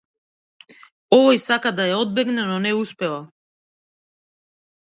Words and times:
Овој 1.17 1.41
сака 1.43 1.73
да 1.81 1.87
ја 1.89 1.99
одбегне, 2.05 2.47
но 2.53 2.57
не 2.65 2.75
успева. 2.81 3.23